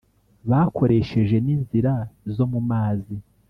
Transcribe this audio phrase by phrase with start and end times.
[0.49, 1.93] Bakoresheje n’inzira
[2.35, 3.15] zo mu mazi